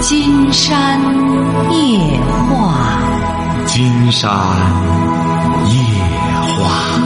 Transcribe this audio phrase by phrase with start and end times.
[0.00, 0.98] 金山
[1.70, 1.98] 夜
[2.48, 3.02] 话，
[3.66, 4.30] 金山
[5.66, 5.74] 夜
[6.56, 7.00] 话。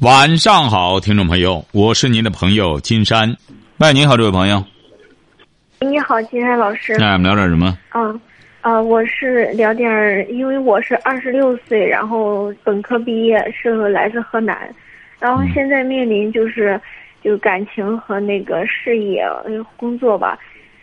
[0.00, 3.36] 晚上好，听众朋友，我是您的朋友金山。
[3.78, 4.64] 喂，你好，这位朋友。
[5.80, 6.96] 你好，金山老师。
[6.98, 7.78] 那我们聊点什么？
[7.94, 8.20] 嗯，
[8.60, 14.68] 啊，我是聊点儿，因为我是二十六岁，然后本科毕业，是来自河南，
[15.20, 16.80] 然后现在面临就是
[17.22, 19.24] 就感情和那个事业、
[19.76, 20.36] 工作吧，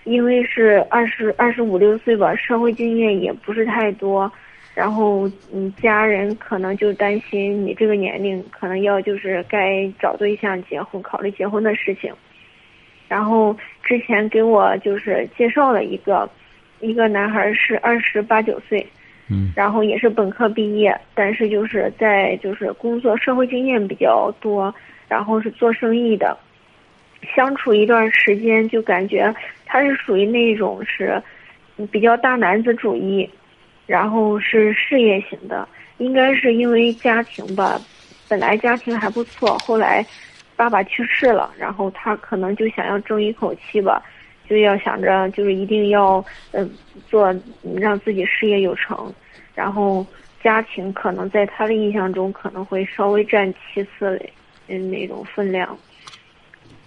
[0.05, 4.31] 因为是二十二十五六岁吧，社会经验也不是太多，
[4.73, 12.13] 然后嗯，家人可能就担心你这个年龄可能要就是该找对象结婚，考虑结婚的事情。
[13.07, 16.29] 然后之前给我就是介绍了一个，
[16.79, 18.85] 一个男孩是二十八九岁，
[19.29, 24.73] 嗯，然后也是本科毕业，但是就是在就是工作社会经验比较多，
[25.07, 26.37] 然后是做生意的，
[27.35, 29.33] 相处一段时间就感觉
[29.65, 31.21] 他是属于那种是
[31.91, 33.29] 比较大男子主义，
[33.85, 37.81] 然后是事业型的，应该是因为家庭吧，
[38.29, 40.05] 本来家庭还不错，后来。
[40.57, 44.01] 爸爸去世了，然后他可能就想要争一口气吧，
[44.47, 46.71] 就要想着就是一定要嗯
[47.09, 47.35] 做
[47.75, 49.13] 让自己事业有成，
[49.53, 50.07] 然后
[50.41, 54.25] 家庭可能在他的印象中可能会稍微占其次的
[54.69, 55.77] 嗯那种分量，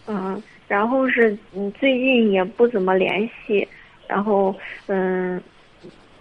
[0.06, 3.67] 嗯，然后是嗯最近也不怎么联系，
[4.07, 4.55] 然后
[4.87, 5.41] 嗯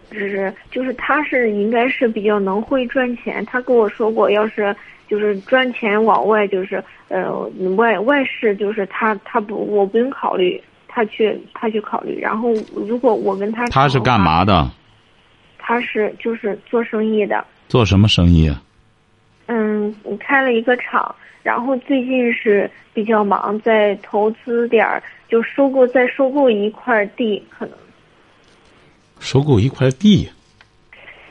[0.09, 4.75] 就是就是他是应该是比较能会赚钱，他跟我说过要是。
[5.09, 7.31] 就是赚钱往外，就是呃
[7.77, 12.19] 外外事，就是他他不我不用考虑，他去他去考虑。
[12.19, 14.69] 然后如果我跟他他是干嘛的？
[15.57, 17.41] 他是就是做生意的。
[17.69, 18.61] 做什么生意啊？
[19.45, 27.75] 嗯，开了一个厂，然后最近是比较忙，在投资点儿，就收购再收购一块地，可能。
[29.19, 30.29] 收购一块地。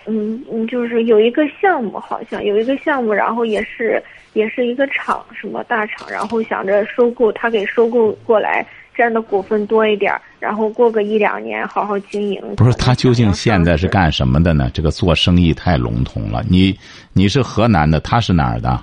[0.09, 4.01] 嗯嗯，就是有一个项目，好像有一个项目，然后也是
[4.35, 8.65] 也是一个厂，什么大厂，然后想着收购，他给收购过来，
[8.95, 12.41] 占的股份多一点，然后过个一两年好好经营。
[12.57, 14.71] 不是他究竟现在是干什么的呢？
[14.73, 16.45] 这个做生意太笼统了。
[16.49, 16.73] 你
[17.13, 18.81] 你是河南的，他是哪儿的？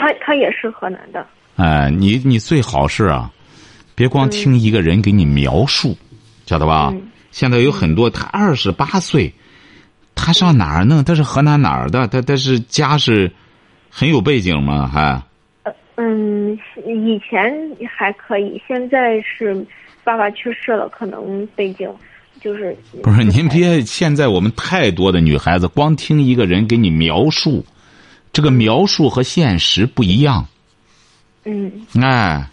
[0.00, 1.26] 他他也是河南的。
[1.56, 3.30] 哎，你你最好是啊，
[3.94, 5.96] 别光听一个人给你描述，
[6.46, 6.92] 晓得吧？
[7.30, 9.32] 现在有很多，他二十八岁。
[10.16, 11.02] 他上哪儿呢？
[11.06, 12.06] 他是河南哪儿的？
[12.08, 13.30] 他他是家是
[13.88, 14.86] 很有背景吗？
[14.86, 15.22] 还？
[15.96, 17.52] 嗯，以前
[17.86, 19.64] 还可以，现在是
[20.04, 21.88] 爸爸去世了，可能背景
[22.40, 23.24] 就是不是？
[23.24, 27.64] 您别现在我们太多的女孩子，光听一个人给你描述，
[28.32, 30.46] 这个描述和现实不一样。
[31.44, 31.70] 嗯。
[32.00, 32.48] 哎。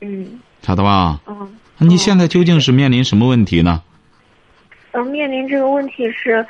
[0.00, 0.40] 嗯。
[0.62, 1.20] 晓得吧？
[1.26, 1.56] 嗯。
[1.78, 3.82] 你现在究竟是面临什么问题呢？
[4.92, 6.46] 呃，面临这个问题是。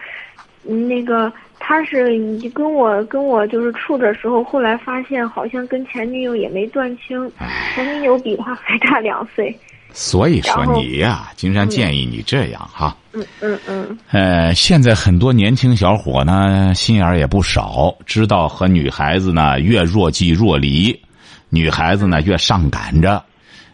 [0.69, 2.19] 那个他是
[2.53, 7.31] 跟我跟我就是处的时候，后来发现好像跟前女友也没断清，
[7.73, 9.57] 前女友比他还大两岁。
[9.99, 12.95] 所以说你呀，金山建议你这样哈。
[13.13, 13.99] 嗯嗯嗯。
[14.11, 20.95] 呃，现在很多年轻小伙呢，心眼儿也不少，知道和女孩子呢越若即若离，
[21.49, 23.25] 女孩子呢越上赶着，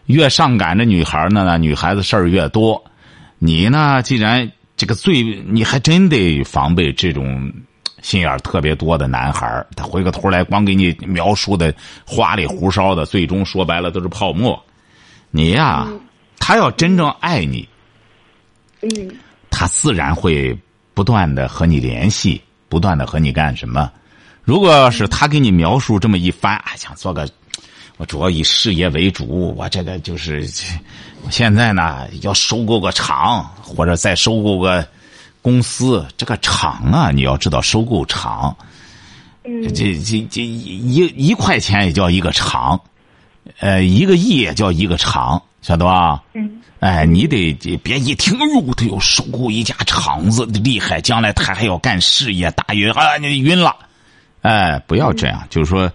[0.05, 2.81] 越上赶着女孩呢，女孩子事儿越多。
[3.37, 4.49] 你呢，既然。
[4.75, 7.49] 这个最，你还真得防备这种
[8.01, 11.71] 心眼特别多的男孩他回过头来光给你描述的
[12.03, 14.59] 花里胡哨的，最终说白了都是泡沫。
[15.29, 15.87] 你呀，
[16.45, 17.65] 他要真正爱你，
[18.81, 18.89] 嗯，
[19.49, 20.53] 他自然会
[20.93, 23.89] 不断的和你联系，不断的和你干什么。
[24.43, 27.25] 如果要是他给你描述这么一番，啊想做个。
[27.95, 30.45] 我主要以事业为主，我这个就是，
[31.23, 34.85] 我现在呢要收购个厂，或者再收购个
[35.41, 36.05] 公司。
[36.17, 38.53] 这个厂啊，你要知道，收购厂，
[39.45, 42.77] 这这这一一块钱也叫一个厂，
[43.59, 46.21] 呃，一个亿也叫一个厂，晓得吧？
[46.35, 46.61] 嗯。
[46.79, 53.75] 哎，你得别一听，哎呦，他要收购一家厂子，厉害，将来他还要干事业，大晕啊，你晕了。
[54.41, 55.91] 哎，不要这样，就是说。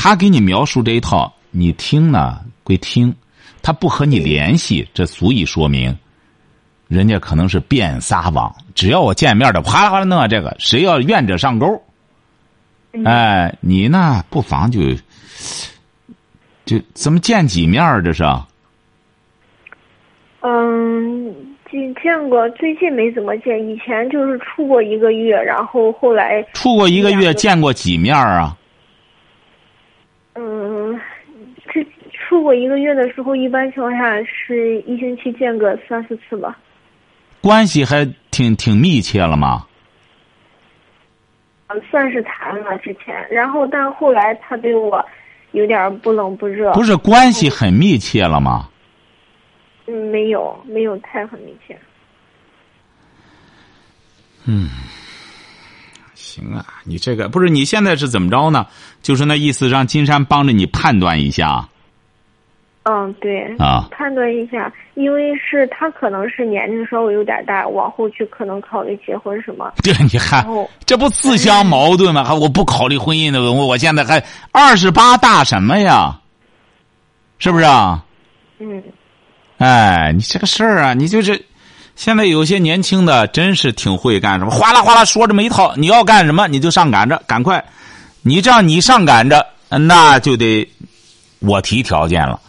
[0.00, 3.12] 他给你描述这一套，你听呢归听，
[3.62, 5.98] 他不和你联系，这足以说明，
[6.86, 8.54] 人家可能是变撒网。
[8.76, 11.82] 只要我见面的，哗啦哗啦弄这个，谁要愿者上钩。
[13.04, 14.94] 哎，你呢不妨就
[16.64, 18.22] 就怎么见几面这是？
[18.22, 18.46] 嗯，
[22.08, 28.56] 见见过，最近没怎么见，以前就是处过一个月，然后后来处过一个月，见过几面啊？
[30.34, 30.98] 嗯，
[31.70, 36.58] 这处过一个月的时候，一般情况下是一星期见个三四次吧。
[37.42, 39.66] 关系还挺挺密切了吗？
[41.66, 45.04] 嗯，算是谈了之前，然后但后来他对我
[45.52, 46.72] 有点不冷不热。
[46.72, 48.70] 不是关系很密切了吗？
[49.86, 51.76] 嗯，没有，没有太很密切。
[54.50, 54.70] 嗯，
[56.14, 58.66] 行啊，你这个不是你现在是怎么着呢？
[59.02, 61.68] 就是那意思，让金山帮着你判断一下。
[62.84, 63.54] 嗯，对。
[63.58, 63.88] 啊。
[63.90, 69.70] 判断一下，因为是他可能是年龄稍微有点大，往后去可能考虑结婚什么。
[69.82, 70.46] 对，你看，
[70.86, 72.24] 这不自相矛盾吗？
[72.24, 76.18] 还我不考虑婚姻的，我我现在还二十八大什么呀？
[77.38, 78.02] 是不是啊？
[78.58, 78.82] 嗯。
[79.58, 81.44] 哎，你这个事儿啊，你就是。
[81.98, 87.62] 现在有些年轻的真是挺会干什么，哗啦哗啦说这么一套，你要干什么你就上赶着，赶快，
[88.22, 90.66] 你这样你上赶着，那就得
[91.40, 92.40] 我提条件了。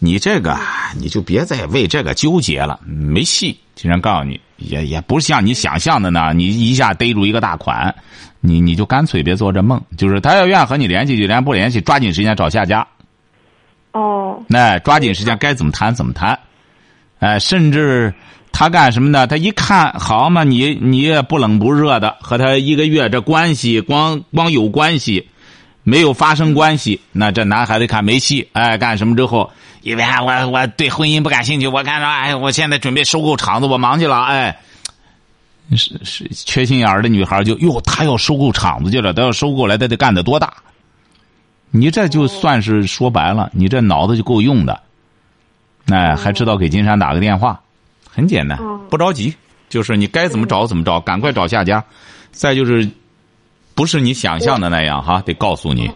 [0.00, 0.58] 你这个
[0.98, 3.56] 你就别再为这个纠结了，没戏。
[3.76, 7.94] 经常告诉你，也也不是像你想象的呢，你一下逮住一个大款，
[8.40, 9.80] 你你就干脆别做这梦。
[9.96, 12.84] 就是他要愿意和你联系就联，不联系抓紧时间找下家。
[13.92, 14.42] 哦。
[14.48, 16.36] 那抓紧时间该怎么谈怎么谈，
[17.20, 18.12] 哎，甚至。
[18.52, 19.26] 他干什么呢？
[19.26, 25.28] 他一看好嘛，你你也不冷不热的，和他一个月这关系光光有关系，
[25.82, 28.48] 没有发生关系，那这男孩子看没戏。
[28.52, 29.50] 哎，干什么之后？
[29.82, 34.22] 因为我我对婚姻不感兴趣，我干着哎，我现在准备收购厂子，我忙去了。
[34.24, 34.58] 哎，
[35.74, 40.52] 是是缺心眼的女孩就哟，他要收购厂子去了，他要收购来，他得干得多大？
[41.70, 44.82] 你这就算是说白了，你这脑子就够用的，
[45.86, 47.58] 哎，还知道给金山打个电话。
[48.10, 48.58] 很简单，
[48.88, 49.32] 不着急，
[49.68, 51.82] 就是你该怎么找怎么找，赶快找下家。
[52.32, 52.88] 再就是，
[53.74, 55.90] 不是你想象的那样哈，得告诉你。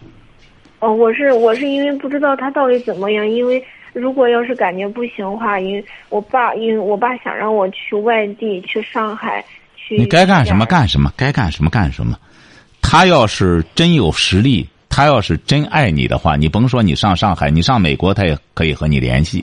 [0.81, 9.45] 哦，我是我是因为不知道他到底怎么样，因为如果要是感觉不行的话，因为我爸因为我爸想让我去外地去上海
[9.77, 9.97] 去。
[9.97, 12.19] 你该干什么干什么，该干什么干什么。
[12.83, 19.43] 他要是真有实力，他要是真爱你的话，你甭说你上上海，你上美国，他也可以和你联系，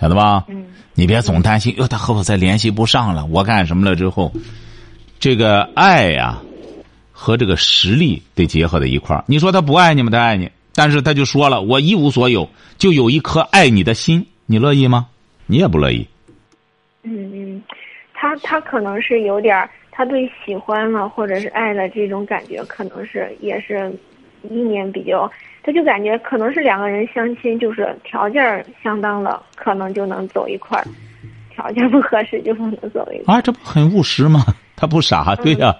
[0.00, 0.44] 晓得吧？
[0.48, 0.66] 嗯。
[0.94, 4.32] 你别总担心，哟，他和我再联系不上了，我干什么了之后，
[5.18, 6.38] 这个爱呀，
[7.12, 9.24] 和这个实力得结合在一块儿。
[9.26, 10.10] 你说他不爱你吗？
[10.10, 15.06] 他爱你，但是他就说了，我一无所有，就有一颗爱你的心，你乐意吗？
[15.46, 16.06] 你也不乐意。
[17.02, 17.62] 嗯嗯，
[18.12, 23.90] 他他可能是有点他对喜欢了或者是爱了这种感觉，可能是也是
[24.50, 25.30] 一年比较。
[25.62, 30.84] 他就感觉可能是两个人相亲，就是条件相当了，可能就能走一块儿；
[31.54, 33.38] 条件不合适就不能走一块儿。
[33.38, 34.44] 啊，这不很务实吗？
[34.76, 35.74] 他不傻，对呀。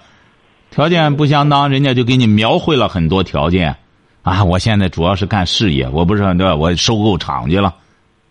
[0.69, 3.75] 条件不相当，人家就给你描绘了很多条件。
[4.21, 6.55] 啊，我现在主要是干事业，我不是对吧？
[6.55, 7.75] 我收购厂去了，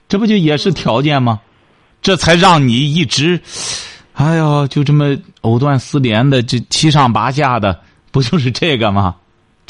[0.08, 1.40] 这不就也是条件吗？
[2.00, 3.38] 这才让你一直，
[4.14, 7.78] 哎呦，就这么藕断丝连的，这七上八下的，
[8.10, 9.16] 不就是这个吗？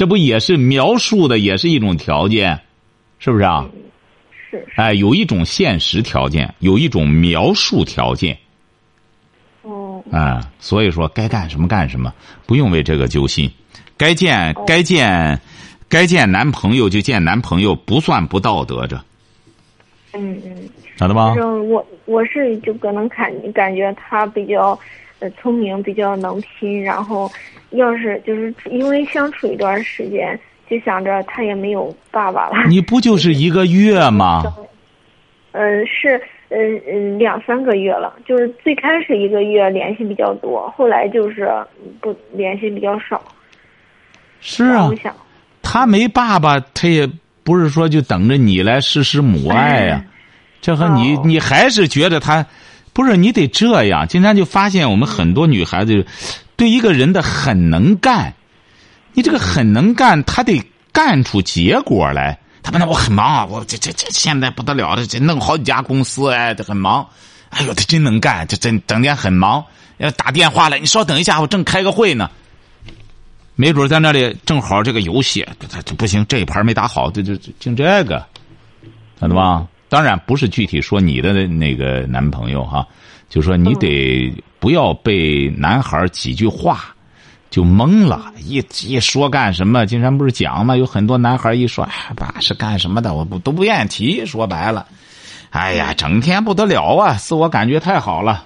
[0.00, 2.58] 这不也是描述的，也是一种条件，
[3.18, 3.68] 是不是啊？
[4.50, 4.66] 是。
[4.76, 8.34] 哎，有一种现实条件，有一种描述条件。
[9.60, 10.02] 哦。
[10.10, 12.14] 啊，所以说该干什么干什么，
[12.46, 13.50] 不用为这个揪心。
[13.98, 15.38] 该见该见，
[15.86, 18.98] 该见男朋友就见男朋友，不算不道德着。
[20.14, 20.66] 嗯嗯。
[20.96, 21.34] 晓得吧？
[21.34, 24.80] 我我是就可能感感觉他比较
[25.20, 27.30] 呃聪明，比较能拼，然后。
[27.72, 30.36] 要是就是因为相处一段时间，
[30.68, 32.54] 就想着他也没有爸爸了。
[32.68, 34.42] 你不就是一个月吗？
[35.52, 36.58] 嗯，是嗯
[36.90, 38.12] 嗯两三个月了。
[38.26, 41.48] 就是最开始一个月联系比较多，后来就是
[42.00, 43.22] 不联系比较少。
[44.40, 44.90] 是啊，
[45.62, 47.08] 他没爸爸，他也
[47.44, 50.04] 不是说就等着你来实施母爱呀。
[50.60, 52.44] 这和你，你还是觉得他
[53.00, 54.06] 不是你得这样。
[54.06, 56.06] 今天就发现我们很多女孩子。
[56.56, 58.34] 对一个人的很能干，
[59.14, 62.38] 你这个很能干，他得干出结果来。
[62.62, 67.08] 他本来我很忙啊，我这这这现在不得了了，这弄好几家公司，哎，这很忙。
[67.48, 69.64] 哎呦，他真能干，这真整天很忙。
[69.96, 72.30] 要打电话来，你稍等一下，我正开个会呢。
[73.54, 78.22] 没准在那里正好这个游戏，他这不行，这一盘没打好，这这就这个，
[79.18, 79.66] 晓得吧？
[79.90, 82.86] 当然不是具体说你的那个男朋友哈，
[83.28, 84.32] 就说你得。
[84.60, 86.94] 不要被男孩几句话
[87.48, 89.86] 就懵了，一一说干什么？
[89.86, 90.76] 金山不是讲吗？
[90.76, 93.14] 有很多男孩一说，哎，爸是干什么的？
[93.14, 94.26] 我不都不愿意提。
[94.26, 94.86] 说白了，
[95.48, 98.44] 哎呀，整天不得了啊，自我感觉太好了。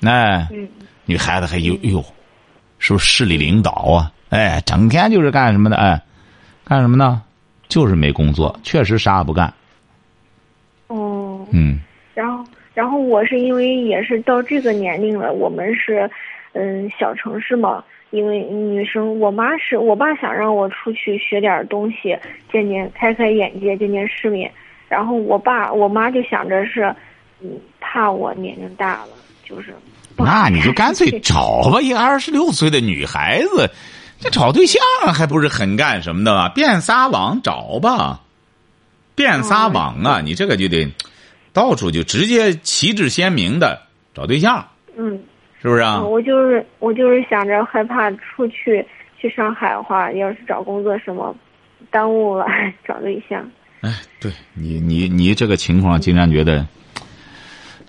[0.00, 0.48] 哎，
[1.04, 2.02] 女孩子还有哟，
[2.78, 4.10] 是不是市里领导啊？
[4.30, 5.76] 哎，整天就是干什么的？
[5.76, 6.00] 哎，
[6.64, 7.20] 干什么呢？
[7.68, 9.52] 就是没工作，确实啥也不干。
[11.52, 11.80] 嗯
[12.14, 12.44] 然后，
[12.74, 16.10] 然后我是因为也是到这个年龄了，我们是，
[16.52, 22.16] 嗯，小城市嘛，因为女生，我妈是我爸想让我出去学点东西，
[22.52, 24.50] 见见开开眼界，见见世面。
[24.88, 26.94] 然后我爸我妈就想着是，
[27.40, 29.08] 嗯，怕我年龄大了，
[29.42, 29.74] 就是。
[30.18, 33.70] 那你就干脆 找吧，一个二十六岁的女孩子，
[34.20, 34.82] 这找对象
[35.14, 36.50] 还不是很干什么的吗？
[36.50, 38.20] 变撒网找吧，
[39.14, 40.20] 变撒网啊！
[40.20, 40.86] 你这个就得
[41.52, 43.80] 到处就直接旗帜鲜明的
[44.14, 44.66] 找对象，
[44.96, 45.20] 嗯。
[45.60, 48.84] 是不是我就是我就是想着害怕出去
[49.16, 51.32] 去上海的话，要是找工作什么，
[51.88, 52.44] 耽误了
[52.84, 53.48] 找对象。
[53.80, 56.66] 哎，对你你你这个情况，竟然觉得，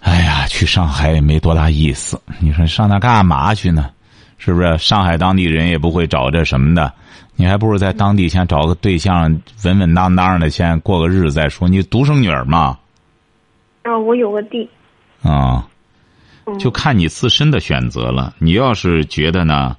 [0.01, 2.22] 哎呀，去上海也没多大意思。
[2.39, 3.89] 你说上那干嘛去呢？
[4.38, 4.77] 是不是？
[4.77, 6.93] 上海当地人也不会找这什么的，
[7.36, 11.67] 你还不如在当地先找个对象，稳稳当当的，先过个日子再说。
[11.67, 12.77] 你独生女儿嘛，
[13.83, 14.67] 啊，我有个弟。
[15.21, 15.69] 啊、
[16.45, 18.33] 嗯、就看你自身的选择了。
[18.39, 19.77] 你要是觉得呢，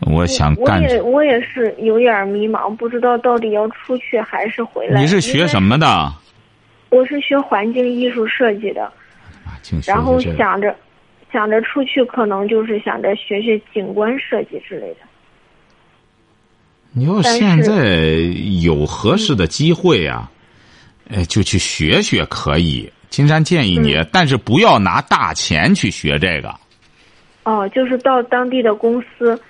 [0.00, 5.00] 我想我干，也我也是有点迷茫，不知道到底要出去还是回来。
[5.00, 5.78] 你是学什么？
[5.78, 6.12] 的？
[6.88, 8.92] 我是学环境艺术设计的，
[9.86, 10.74] 然后想着
[11.32, 14.98] 想着出去可能就是想着学学景观设计之类的。
[16.92, 18.14] 你要现在
[18.62, 20.30] 有合适的机会呀、
[21.08, 22.90] 呃，就去学学可以。
[23.10, 26.54] 金山建议你，嗯但是不要拿大钱去学这个，
[27.44, 29.40] 哦，就是到当地的公司，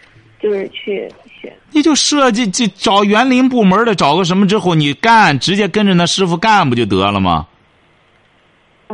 [0.41, 1.09] 就是去
[1.41, 1.53] 学。
[1.71, 7.47] 你就设计这找园林部门的，找个什么之后你干，直接跟着那师傅干不就得了吗？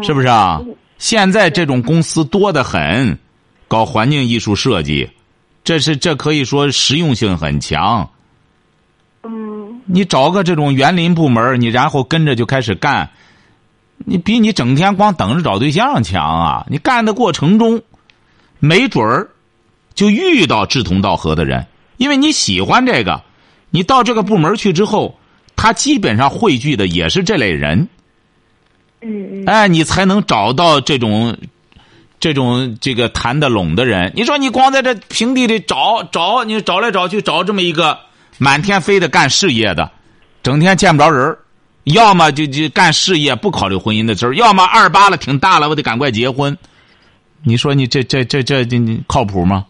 [0.02, 0.60] 是不是啊？
[0.62, 3.18] 嗯现在这种公司多得很，
[3.66, 5.10] 搞环境艺术设计，
[5.64, 8.08] 这是这可以说实用性很强。
[9.24, 13.10] 嗯你找个这种园林部门，你然后跟着就开始干，
[13.98, 16.66] 你比你整天光等着找对象强啊！
[16.68, 17.82] 你干的过程中，
[18.58, 19.28] 没准儿
[19.94, 23.22] 就遇到志同道合的人，因为你喜欢这个，
[23.70, 25.18] 你到这个部门去之后，
[25.56, 27.88] 他基本上汇聚的也是这类人，
[29.00, 31.36] 嗯嗯哎，你才能找到这种。
[32.20, 37.98] 这种这个谈得拢的人，你说你光在这平地里找找，你找来找去找这么一个
[38.38, 39.90] 满天飞的干事业的，
[40.40, 41.38] 整天见不着人儿
[41.84, 46.56] 要么就就干事业不考虑婚姻的事儿，要么二八了挺大了，我得赶快结婚。
[47.42, 49.66] 你说你这这这这这靠谱吗？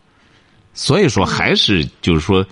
[0.75, 2.47] 所以说还是就是说，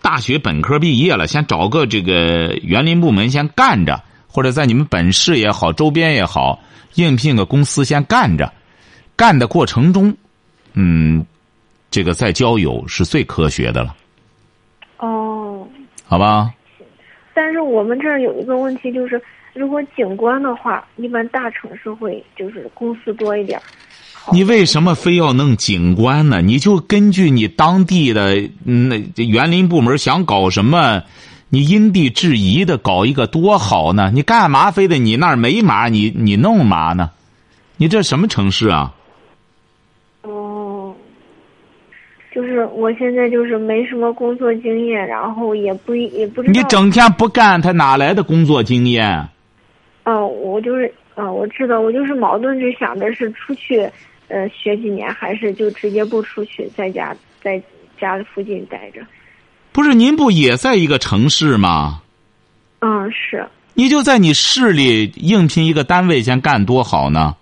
[0.00, 6.58] 大学本科毕业了，先找个这个园林部门先干着，或者在你们本市也好，周边也好，
[6.94, 8.52] 应聘个公司先干着。
[9.16, 10.14] 干的过程中，
[10.72, 11.24] 嗯，
[11.90, 13.94] 这个再交友是最科学的了，
[14.98, 15.66] 哦，
[16.06, 16.50] 好吧？
[17.34, 19.20] 但是我们这儿有一个问题，就是
[19.52, 23.62] 如果景观的话，一般大城市会就是公司多一点儿。
[24.32, 26.40] 你为什么非要弄景观呢？
[26.40, 31.02] 你就根据你当地的那园林部门想搞什么，
[31.50, 34.10] 你因地制宜的搞一个多好呢？
[34.14, 37.10] 你干嘛非得你那儿没嘛，你你弄嘛呢？
[37.76, 38.94] 你这什么城市啊？
[40.22, 40.94] 哦，
[42.34, 46.52] 就是我现在就是没什么工作经验，然后也不也不知道。
[46.52, 49.28] 你整天不干，他哪来的工作经验？
[50.04, 53.88] 哦，我就是啊、我知道，我就是矛盾，就想着是出去，
[54.26, 57.62] 呃，学几年，还是就直接不出去，在家在
[58.00, 59.00] 家附近待着。
[59.70, 62.02] 不是您不也在一个城市吗？
[62.80, 67.36] 嗯，是，你就在你市里应聘一个单位先干多好呢？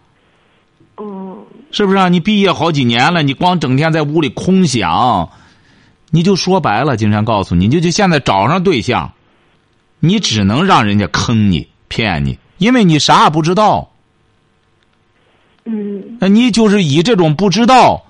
[0.98, 1.31] 嗯，
[1.72, 2.08] 是不是啊？
[2.08, 5.30] 你毕业好几年了，你光整天在屋里空想，
[6.10, 9.12] 你就说白了，经常告诉你，你就就现在找上对象，
[9.98, 13.90] 你只能让人家坑你、骗你，因为你啥也不知道。
[15.64, 18.04] 嗯，那你就是以这种不知道，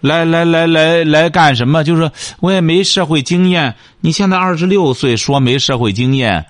[0.00, 1.84] 来来来来来干什么？
[1.84, 3.76] 就是我也没社会经验。
[4.00, 6.46] 你现在二十六岁，说没社会经验，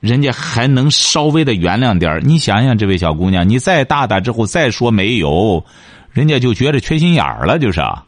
[0.00, 5.62] 人家还能稍微的原谅点儿你想想，这位小姑娘，你再大胆之后再说没有，
[6.10, 8.04] 人家就觉得缺心眼儿了，就是啊。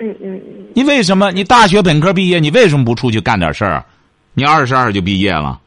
[0.00, 1.30] 嗯嗯嗯，你为什么？
[1.30, 3.84] 你大学本科毕业，你为什么不出去干点事儿？
[4.34, 5.60] 你二十二就毕业了。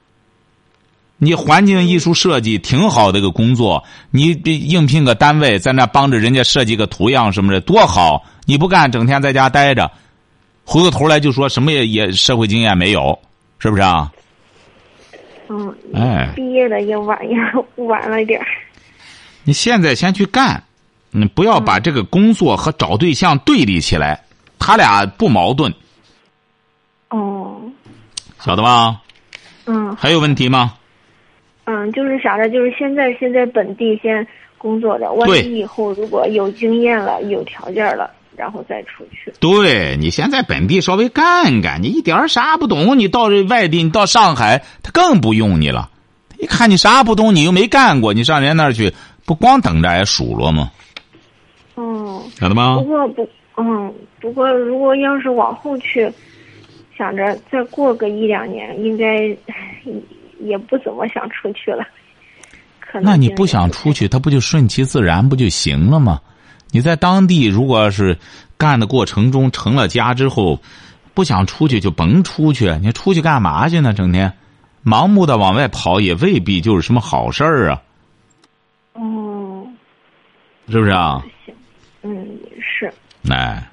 [1.18, 8.24] 你环境艺术设计挺好的一个工作，你应聘个单位，在那帮着人家设计个图样什么的，多好！
[8.46, 9.90] 你不干，整天在家待着，
[10.66, 13.18] 回过头来就说什么也也社会经验没有，
[13.58, 14.12] 是不是啊？
[15.50, 17.36] 嗯，哎，毕业的也晚也
[17.86, 18.46] 晚了点儿。
[19.44, 20.62] 你现在先去干，
[21.12, 24.22] 你不要把这个工作和找对象对立起来，
[24.60, 25.74] 他俩不矛盾，
[27.10, 27.62] 哦，
[28.40, 29.02] 晓得吧？
[29.66, 30.74] 嗯，还有问题吗？
[31.66, 34.26] 嗯，就是啥的，就是现在先在本地先
[34.58, 39.34] 工作的，万一以后如果有经验了、有条件了，然后再出去。
[39.40, 45.90] 对你先在本地稍微干干，你一点儿啥不懂，你到这外地，你到上海，他更不用你了。
[46.38, 48.94] 一看你啥不懂，你又没干过，你上人家那儿去，
[49.26, 50.72] 不光等着挨数落吗？
[51.76, 52.84] 嗯，晓得吗不？
[52.84, 56.08] 过不，嗯，不过如果要是往后去，
[56.96, 59.38] 想着再过个一两年，应该也
[60.40, 61.84] 也不怎么想出去了。
[62.80, 66.22] 可能那你不想出去，他不就顺其自然不就行了吗？
[66.72, 68.18] 你在当地如果要是
[68.58, 70.60] 干的过程中成了家之后，
[71.14, 72.78] 不想出去就甭出去。
[72.82, 73.94] 你出去干嘛去呢？
[73.94, 74.34] 整天
[74.86, 77.82] 盲目的往外跑，也未必就是什么好事儿啊，
[78.94, 79.68] 哦，
[80.70, 81.24] 是不是啊？
[81.46, 81.56] 行，
[82.04, 82.94] 嗯，也是，
[83.30, 83.70] 哎，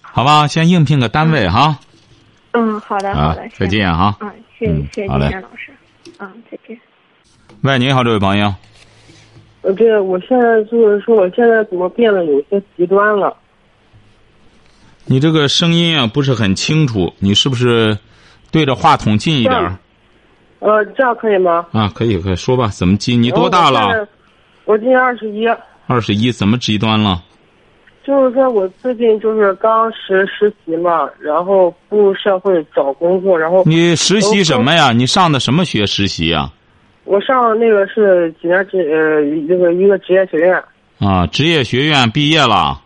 [0.00, 1.78] 好吧，先应聘个单位哈。
[2.52, 4.16] 嗯，好的，啊好的，，再，见哈。
[4.20, 5.72] 嗯，谢谢嗯谢谢金老师，
[6.18, 6.78] 嗯，再见。
[7.62, 8.54] 喂，你好，这位朋友。
[9.64, 13.34] 呃，对，我现在就是说，我现在怎么变得有些极端了？
[15.06, 17.96] 你这个声音啊不是很清楚，你是不是
[18.50, 19.76] 对着话筒近一点儿
[20.60, 21.66] 呃，这样可以吗？
[21.72, 21.90] 啊？
[21.94, 22.68] 可以，可以说吧。
[22.68, 23.22] 怎么近？
[23.22, 24.06] 你你多大了？？
[24.64, 25.46] 我今年二十一，
[25.86, 27.22] 二十一，怎么极端了？
[28.02, 34.92] 就是说我最近就是刚实实习嘛，然后步入社会找工作，然后你实习什么呀？
[34.92, 36.50] 你上的什么学实习呀？
[37.04, 40.62] 我上那个是济南职呃这个一个职业学院，
[40.98, 42.80] 啊，职业学院毕业了。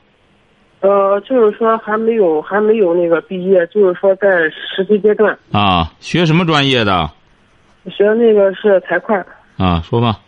[0.81, 7.11] 呃，就是说还没有还没有那个毕业，就是说在实习阶段，啊，学什么专业的？
[7.91, 9.15] 学那个是财会。
[9.57, 10.21] 啊，说吧。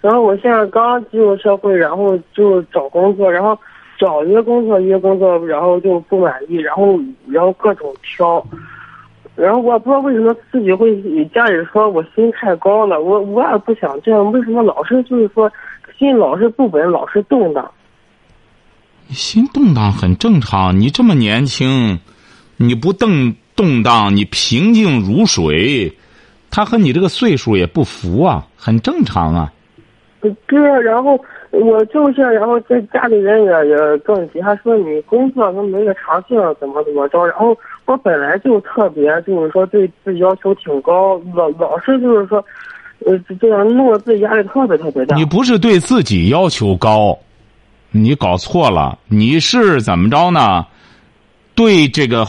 [0.00, 3.58] 然后我现在刚进入社会，然后就找工作，然后
[3.98, 8.44] 找一个工作一个工作，然后就不满意，然后然后各种挑，
[9.36, 11.00] 然后我不知道为什么自己会
[11.34, 15.50] 家里说我心太高了，我我也不想这样，为什么老是就是说
[15.98, 17.70] 心老是不稳，老是动荡？
[19.08, 21.98] 心动荡很正常，你这么年轻，
[22.56, 25.96] 你不动动荡，你平静如水，
[26.50, 29.52] 他和你这个岁数也不符啊，很正常啊。
[30.46, 31.18] 对啊，然后
[31.50, 37.26] 我就是，然后在家里人也也更急，他说你工作都没个长性，怎么怎么着。
[37.26, 37.56] 然后
[37.90, 42.38] 我本来就特别就是说对自己要求挺高，老老是就是说，
[43.04, 45.16] 呃，这样弄得自己压力特别特别大。
[45.16, 47.18] 你不是对自己要求高，
[47.90, 50.64] 你搞错了，你是怎么着呢？
[51.56, 52.24] 对这个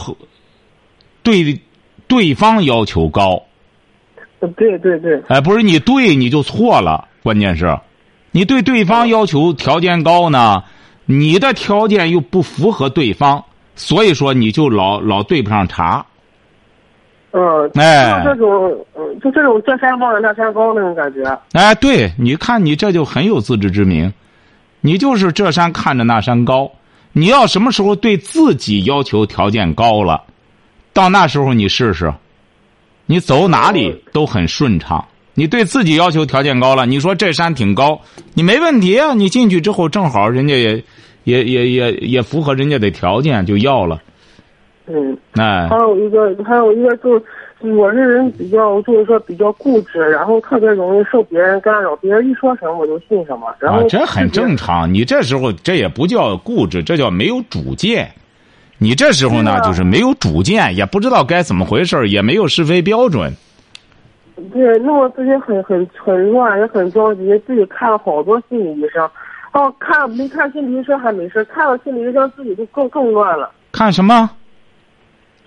[1.22, 1.60] 对
[2.08, 3.40] 对方要求高，
[4.56, 7.78] 对对对，哎，不是你对你就错了，关键是，
[8.32, 10.64] 你对对方要求条件高呢，
[11.06, 13.44] 你的条件又不符合对方，
[13.74, 16.04] 所以说你就老老对不上茬。
[17.32, 21.24] 嗯，哎就这种，嗯，就这种这山望着那山高那种感觉。
[21.52, 24.12] 哎，对，你看你这就很有自知之明，
[24.82, 26.70] 你就是这山看着那山高。
[27.12, 30.22] 你要什么时候对自己要求条件高了，
[30.92, 32.12] 到那时候你试试，
[33.06, 35.02] 你走哪里都很顺畅。
[35.34, 37.98] 你对自己要求条件高了，你说这山挺高，
[38.34, 39.14] 你没问题啊。
[39.14, 40.84] 你进去之后正好人家也
[41.24, 44.00] 也也也也符合人家的条件，就要了。
[44.86, 47.16] 嗯，哎还，有一个，还有一个就
[47.60, 54.56] 是，我这人比较，就是说比较固执，然后特别容易受别人干扰，别人一说什么我就信什么，然后、啊，这很正。
[54.56, 54.92] 常。
[54.92, 58.10] 你这时候这也不叫固执，这叫没有主见。
[58.78, 63.32] 你这时候呢，就是没有主见，也不知道该怎么回事儿也没有是非标准。
[64.52, 69.08] 对，弄得自己很很很乱，也很着急，自己看了好多心理医生，
[69.52, 73.50] 哦，看没看心理医生还没事，看了心理医生自己就更更乱了。
[73.70, 74.30] 看什么？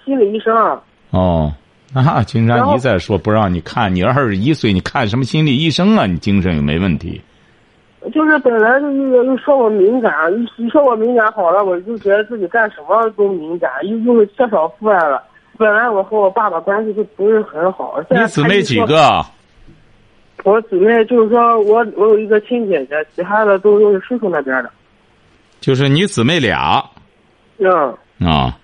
[0.06, 1.52] 心理医生啊，哦，
[1.94, 6.06] 啊，金山一再说不让你看，你二十一岁，你看什么心理医生啊？
[6.06, 7.20] 你精神又没问题。
[8.14, 15.24] 就是本来就又又说我敏感，一一说我敏感好了，我就觉得自己干什么都敏感，又又是缺少父爱了。
[15.58, 18.44] 本来我和我爸爸关系就不是很好，你姊？
[18.44, 19.26] 妹几个？
[20.46, 24.70] 我姊妹就是说我我有一个亲姐姐，其他的都都是叔叔那边的。
[25.60, 26.84] 就是你姊妹俩
[27.58, 28.56] 嗯，啊。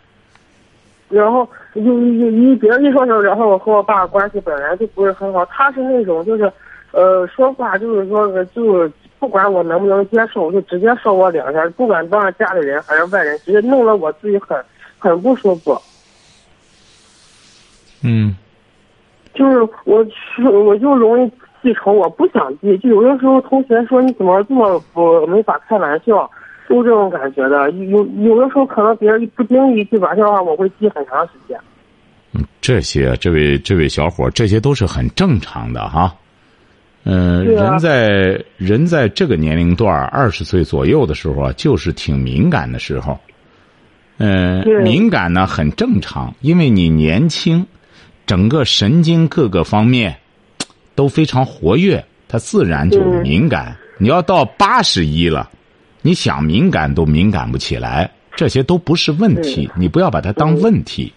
[1.09, 6.49] 然后就一一别人一说什么，然后我和我爸关系本来就不是很好，他是那种就是，
[6.91, 8.89] 呃，说话就是说就
[9.19, 14.63] 不管我能不能接受，就直接说我两下，不管当着家里人还是外人，直接弄得我自己很
[14.99, 15.75] 很不舒服。
[18.03, 18.35] 嗯，
[19.33, 22.77] 就是我是我就容易记仇，我不想记。
[22.77, 26.29] 就有的时候同学说你怎么这么不没法开玩笑，
[26.69, 27.69] 就这种感觉的。
[27.71, 31.57] 有有的时候可能别人不经意一句玩笑话，我会记很长时间。
[32.33, 36.13] 嗯，这些，这位这位小伙，这些都是很正常的哈。
[37.03, 43.19] 嗯，人在人在这个年龄段二十岁左右的时候啊，就是挺敏感的时候。
[44.17, 47.65] 嗯，对敏感呢很正常，因为你年轻，
[48.27, 50.15] 整个神经各个方面
[51.01, 53.75] 都非常活跃，它自然就嗯敏感。
[53.97, 55.49] 你要到八十一了，
[56.03, 61.11] 你想敏感都敏感不起来，这些都不是问题，你不要把它当问题。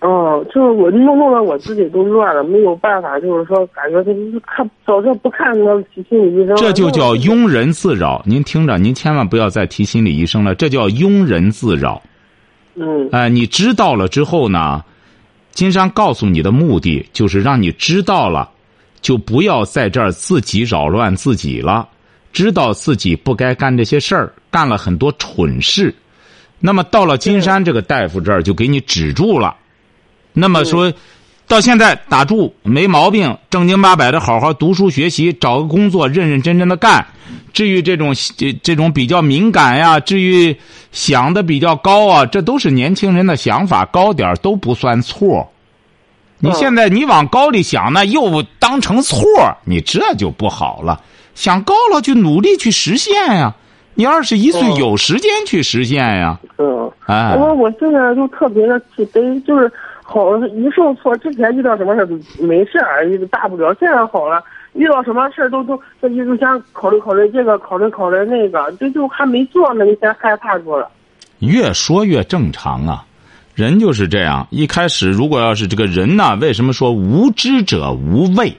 [0.00, 8.20] 哦，就是我弄弄得我自己都乱了，没有办法，就是说感觉就是看早知道不看那个心理医生，这就叫庸人自扰。
[8.26, 12.02] 您听着，您千万不要再提心理医生了，这叫庸人自扰。
[12.74, 14.82] 嗯哎、你知道了之后呢，
[15.52, 18.50] 金山告诉你的目的就是让你知道了，
[19.00, 21.88] 就不要在这儿自己扰乱自己了，
[22.32, 25.94] 知道自己不该干这些事儿，干了很多蠢事。
[26.58, 29.56] 那么到了金山这个大夫这儿，就给你止住了。
[30.32, 30.92] 那么说，
[31.48, 37.04] 到现在打住没毛病，正经八百的好好读书学习，找个工作，认认真真的干。
[37.52, 40.54] 至于这种这这种比较敏感呀，至于
[40.92, 45.50] 想的比较高啊，这都是年轻人的想法，高点儿都不算错。
[46.40, 49.20] 你嗯现在你往高里想呢，又当成错，
[49.64, 51.00] 你这就不好了。
[51.34, 53.54] 想高了就努力去实现呀。
[53.94, 56.90] 你二十一岁嗯有时间去实现呀，嗯。
[57.06, 59.70] 哎，我我现在就特别的自卑，就是
[60.02, 63.74] 好一受挫，之前遇到什么事儿没事儿，大不了。
[63.78, 70.88] 现在好了，遇到什么事儿都都就就想考虑考虑这个，考虑考虑那个，这就还没做呢，你先害怕住了。
[71.40, 73.04] 越说越正常啊，
[73.60, 74.48] 人就是这样。
[74.50, 78.56] 一开始如果要是这个人呢，为什么说无知者无畏？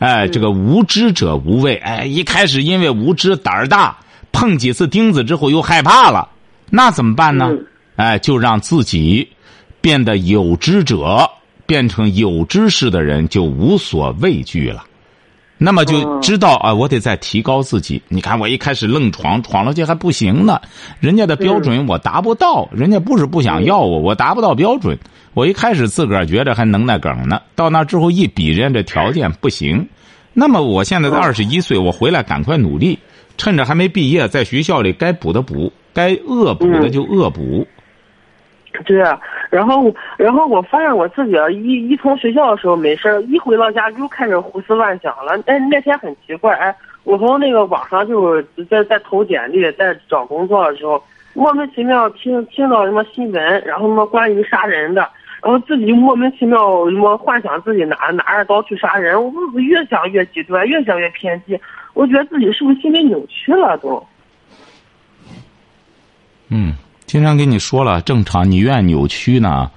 [0.00, 3.98] 哎，这个无知者无畏，哎，一开始因为无知胆儿大，
[4.32, 6.28] 碰几次钉子之后又害怕了，
[6.70, 7.46] 那怎么办呢？
[7.50, 9.28] 嗯哎，就让自己
[9.80, 11.30] 变得有知者，
[11.66, 14.84] 变成有知识的人，就无所畏惧了。
[15.62, 18.00] 那么就嗯知道啊，我得再提高自己。
[18.08, 20.58] 你看，我一开始愣闯，闯了这还不行呢，
[21.00, 24.98] 人家的标准我达不到，人家不是不想要我，我达不到标准。
[25.34, 29.86] 我一开始自个儿觉着还能耐梗呢，到那之后一比，人家这条件不行。
[30.32, 32.98] 那么我现在才二十一岁，我回来赶快努力，
[33.36, 37.66] 趁着还没毕业，在学校里该补的补，该恶补的就恶补。
[38.86, 39.18] 对，啊
[39.50, 45.32] 然后然后我发现我自己啊一一从学校的时候没事儿，一回到家就开始胡思乱想了。
[45.46, 51.02] 哎，那天很奇怪，哎，我从那个网上就在在投简历，在找工作的时候，
[51.34, 55.08] 莫名其妙听听到什么新闻，然后什么关于杀人的，
[55.42, 61.58] 然后自己莫名其妙什么幻想自己拿拿着刀去杀人，我我越想越极端，越想越偏激，
[61.94, 64.06] 我觉得自己是不是心理扭曲了都？
[66.52, 66.72] 嗯，
[67.10, 68.48] 经常跟你说了，正常。
[68.48, 69.68] 你愿扭曲呢，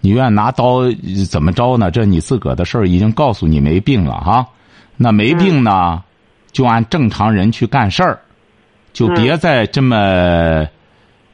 [0.00, 0.94] 你愿拿刀呃
[1.30, 1.90] 怎么着呢？
[1.90, 4.46] 这你自个儿的事儿，已经告诉你没病了哈。
[4.96, 6.02] 那没病呢，
[6.50, 8.18] 就按正常人去干事儿，
[8.94, 10.66] 就别再这么，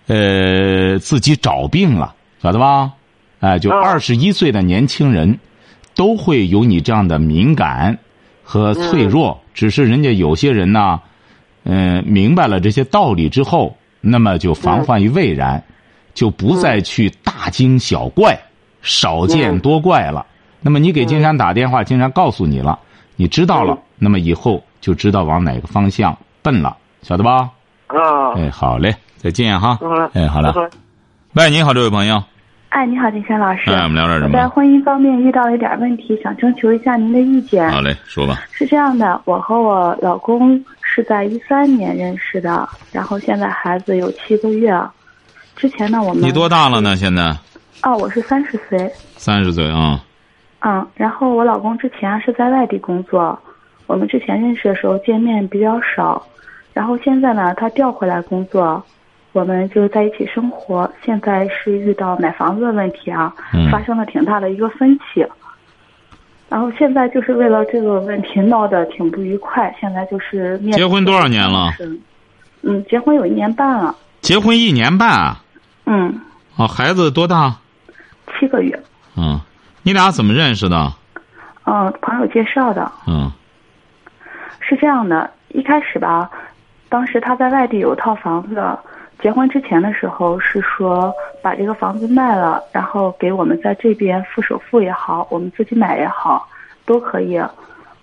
[0.08, 2.12] 呃，自己找病了，
[2.42, 2.90] 晓得吧？
[3.38, 5.38] 哎，就啊二十一岁的年轻人，
[5.94, 7.96] 都会有你这样的敏感
[8.42, 11.00] 和脆弱，只是人家有些人呢，
[11.62, 15.62] 嗯、明白了这些道理之后，那么就防患于未然，
[16.12, 18.38] 就不再去大惊小怪、
[18.82, 20.24] 少见多怪了。
[20.60, 22.78] 那么你给金山打电话，金山告诉你了，
[23.16, 27.50] 你知道了，那么以后就知道往哪个方向奔了，晓得吧？
[27.86, 29.78] 啊，哎，好嘞，再见哈。
[30.12, 30.28] 哎。
[30.28, 30.54] 好了
[31.34, 32.22] 喂，你好，这位朋友。
[32.74, 33.70] 哎，你好，金山老师。
[33.70, 34.48] 哎，我们聊点什么在？
[34.48, 37.70] 婚姻方面遇到了一点问题，想征求一下您的意见。
[37.70, 38.42] 好嘞，说吧。
[38.50, 44.76] 是这样的，我和我老公是在一三年认识的，然后现在孩子有七个月。
[45.54, 46.96] 之前呢，我们你多大了呢？
[46.96, 47.22] 现在
[47.84, 48.92] 哦，我是三十岁。
[49.16, 50.00] 三十岁啊。
[50.62, 53.38] 嗯，然后我老公之前是在外地工作，
[53.86, 56.20] 我们之前认识的时候见面比较少，
[56.72, 58.84] 然后现在呢，他调回来工作，
[59.34, 60.90] 我们就在一起生活。
[61.04, 65.26] 现在是遇到买房子的问题啊，嗯发生了挺大的一个分歧。
[66.48, 71.72] 然后现在就是为了这个问题闹得挺不愉快，现在就是面结婚多少年了？
[71.72, 72.00] 是，
[72.62, 75.42] 嗯，结婚有一年半了，结婚一年半啊。
[75.86, 76.20] 嗯，
[76.56, 77.56] 哦，孩子多大？
[78.38, 78.80] 七个月，
[79.16, 79.40] 嗯，
[79.82, 80.92] 你俩怎么认识的？
[81.64, 82.90] 嗯，朋友介绍的。
[83.08, 83.32] 嗯
[84.66, 86.30] 是这样的，一开始吧，
[86.88, 88.62] 当时他在外地有套房子，
[89.20, 96.46] 结婚之前的时候是说把这个房子卖了，然后给我们在这边付首付也好，我们自己买也好，
[96.84, 97.40] 都可以。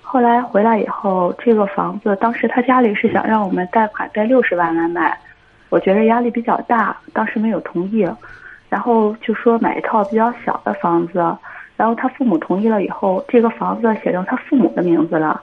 [0.02, 5.18] 后来回来以后，这个房子当时他家里是想让我们贷款贷六十万来买，
[5.70, 8.08] 我觉得压力比较大，当时没有同意。
[8.68, 11.20] 然后就说买一套比较小的房子，
[11.78, 15.42] 然后他父母同意了以后，这个房子写成他父母的名字了，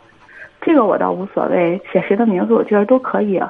[0.69, 3.41] 这个我倒无所谓，写谁的名字我觉得都可以。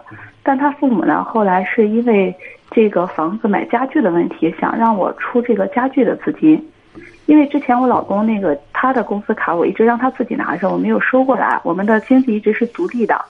[0.45, 2.33] 但他父母呢，后来是因为
[2.71, 6.65] 这个房子买家具的问题，想让我出这个家具的资金，
[7.27, 13.21] 因为之前我老公那个他的工资卡我一直让他自己拿着，我没有收过来，我们的经济一直是独立的。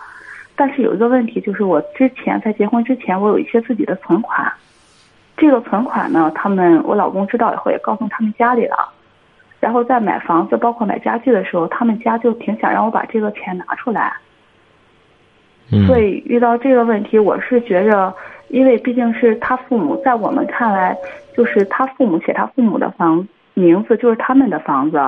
[0.55, 4.53] 但是有一个问题，就是我之前在结婚之前，我有一些自己的存款。
[5.35, 8.77] 这个存款呢，他们我老公知道以后也告诉他们家里了，
[9.60, 14.12] 然后在买房子包括买家具的时候，他们家就挺想让我把这个钱拿出来。
[15.70, 18.14] 嗯所以遇到这个问题，我是觉着，
[18.48, 20.96] 因为毕竟是他父母，在我们看来，
[21.36, 24.98] 就是他父母写他父母的房名字就是他们的房子。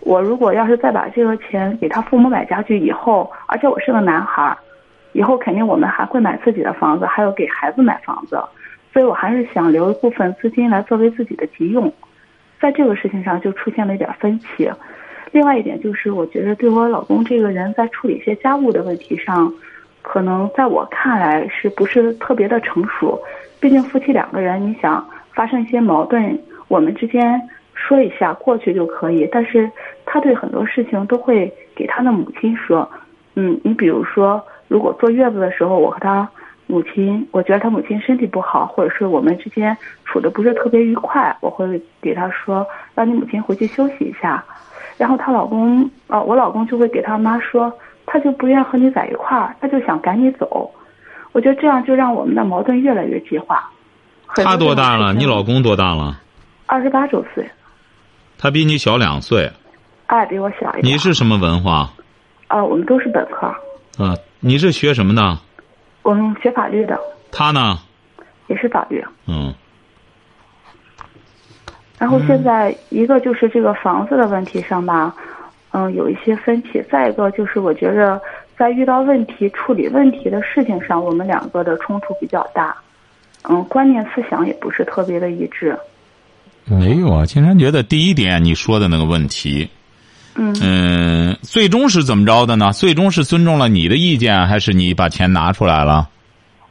[0.00, 4.56] 我如果要是再把这个钱给他父母买家具以后，而且我是个男孩儿，
[5.12, 8.38] 以后肯定我们还会买自己的房子，还有给孩子买房子，
[8.92, 11.90] 所以我还是想留一部分资金来作为自己的急用，
[12.60, 14.70] 在这个事情上就出现了一点分歧。
[15.32, 19.52] 另外一点就是，我觉得对我老公这个人在处理一些家务的问题上，
[20.00, 23.20] 可能在我看来是不是特别的成熟？
[23.60, 26.38] 毕竟夫妻两个人，你想发生一些矛盾，
[26.68, 27.40] 我们之间
[27.74, 29.70] 说一下过去就可以，但是
[30.06, 32.88] 他对很多事情都会给他的母亲说，
[33.34, 36.26] 嗯，你比如说，如果坐月子的时候，我和他
[36.66, 44.44] 母亲，我觉得他母亲身体不好，或者是我们之间处的不是特别愉快，我会给他说，让你母亲回去休息一下。
[44.96, 47.72] 然后她老公，呃，我老公就会给他妈说，
[48.06, 50.70] 他就不愿和你在一块儿，他就想赶你走。
[51.32, 53.70] 我觉得这样就让我们的矛盾越来越激化。
[54.34, 55.12] 他多大了？
[55.14, 56.20] 你老公多大了？
[56.66, 57.48] 二十八周岁，
[58.38, 59.50] 他比你小两岁。
[60.06, 60.94] 哎，比我小一点。
[60.94, 61.90] 你是什么文化？
[62.48, 63.46] 啊、我们都是本科，
[64.02, 65.38] 啊，你是学什么的？
[66.06, 66.96] 我们学法律的，
[67.32, 67.80] 他呢？
[68.46, 69.04] 也是法律。
[69.26, 69.52] 嗯
[71.98, 75.12] 然后现在一个就是这个房子的问题上吧，
[75.72, 76.80] 嗯，有一些分歧。
[76.90, 78.20] 再一个就是我觉着
[78.56, 82.76] 在遇到问题、处理问题的事情上，我们两个的冲突比较大，
[83.48, 85.76] 嗯，观念思想也不是特别的一致。
[86.66, 89.70] 没有啊，金山觉得第一点你说的那个问题，
[90.36, 92.72] 嗯嗯，最终是怎么着的呢？
[92.72, 96.08] 最终是尊重了你的意见，还是你把钱拿出来了？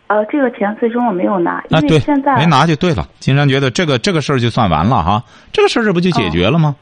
[0.08, 3.08] 呃，这个钱最终我没有拿，因啊，对为现，在没拿就对了。
[3.20, 6.76] 金山觉得这个这个事儿就算完了哈，这个事儿这不就解决了吗？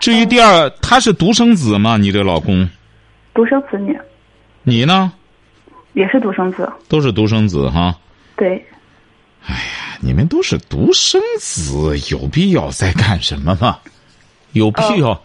[0.00, 1.96] 至于第二，他是独生子吗？
[1.96, 2.68] 你这老公，
[3.32, 3.96] 独生子女
[4.64, 5.12] 你呢？
[5.92, 7.94] 也是独生子，都是独生子哈。
[8.36, 8.62] 对，
[9.46, 13.78] 哎呀你们都是独生子，有必要再干什么吗？
[14.52, 15.18] 有必要？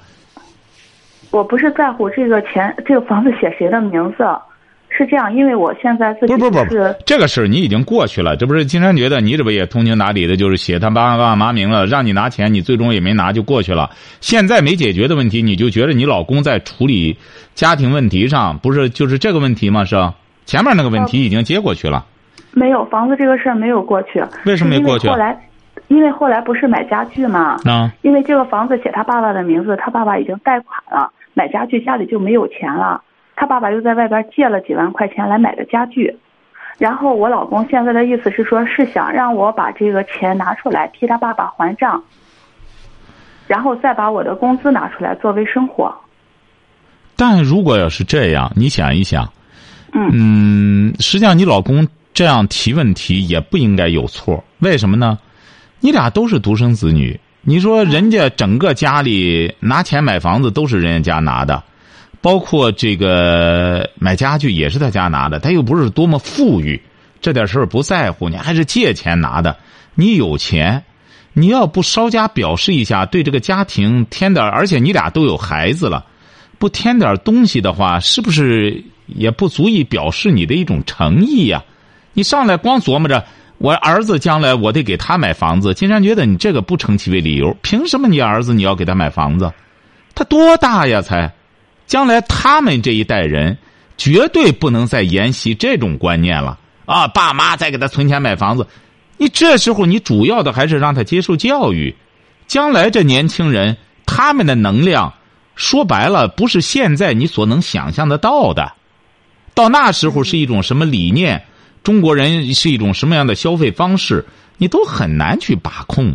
[1.31, 4.25] 我不是在乎这个钱，这个房子写谁的名字，
[4.89, 8.35] 是这样，因为我现在自己不是这个事儿你已经过去了。
[8.35, 13.89] 这不是金山觉得你这不也通情达理的，就是写他爸爸妈名了，让你拿钱，你最终也没拿，就过去了。
[14.19, 17.17] 现在没解决的问题，你就觉得你老公在处理
[17.55, 19.85] 家庭问题上，不是就是这个问题吗？
[19.85, 19.95] 是？
[20.45, 22.05] 前面那个问题已经接过去了。
[22.51, 25.39] 没有房子这个事儿没有过去，为什么没过去后来，
[25.87, 33.01] 因为后来不是买家具嘛，啊，因为这个房子写他爸爸的名字，他爸爸已经贷款了，买家具家里就没有钱了，
[33.35, 36.17] 他爸爸又在外边借了几万块钱来买的家具，
[36.77, 42.03] 然后我老公现在的意思是说，是想让我把这个钱拿出来替他爸爸还账，
[43.47, 45.93] 然后再把我的工资拿出来作为生活。
[47.15, 49.31] 但如果要是这样，你想一想，
[49.93, 55.19] 嗯嗯，实际上你老公这样提问题也不应该有错，为什么呢？
[55.79, 61.63] 你俩都是独生子女，你说人家整个家里拿钱买房子都是人家家拿的，
[62.21, 66.79] 包括这个买家具也是他家拿的，他又不是多么富裕，
[67.19, 69.57] 这点事儿不在乎，你还是借钱拿的，
[69.95, 70.83] 你有钱。
[71.33, 76.05] 你要不稍加表示一下，对这个家庭添点，而且你俩都有孩子了，
[76.59, 81.63] 不添点东西的话，是不是也不足以表示你的一种诚意呀、
[82.13, 83.25] 你上来光琢磨着
[83.61, 87.55] 我儿子将来我得给他买房子，金山觉得你这个不成其为理由。
[87.61, 89.53] 凭什么你儿子你要给他买房子？
[90.15, 91.31] 他多大呀才？
[91.85, 93.55] 将来他们这一代人
[93.97, 97.07] 绝对不能再沿袭这种观念了啊！
[97.07, 98.65] 爸妈再给他存钱买房子，
[99.17, 101.95] 你这时候你主要的还是让他接受教育。
[102.47, 105.13] 将来这年轻人他们的能量，
[105.55, 108.73] 说白了不是现在你所能想象得到的。
[109.53, 111.45] 到那时候是一种什么理念？
[111.83, 114.23] 中国人是一种什么样的消费方式？
[114.57, 116.13] 你都很难去把控。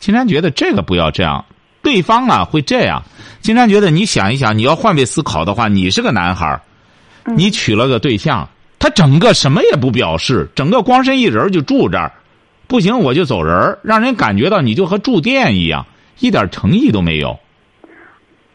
[0.00, 1.44] 金山觉得这个不要这样，
[1.82, 3.02] 对方啊会这样。
[3.40, 6.60] 金山觉得你想一想，你要换位思考的话，你是个男孩
[7.36, 8.48] 你娶了个对象，
[8.78, 12.12] 他整个什么也不表示，整个光身一人就住这儿，
[12.66, 15.86] 不行我就走人，让人感觉到你就和住店一样，
[16.18, 17.38] 一点诚意都没有。